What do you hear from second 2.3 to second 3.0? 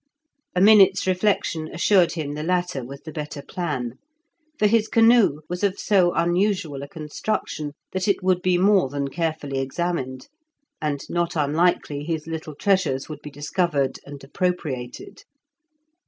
the latter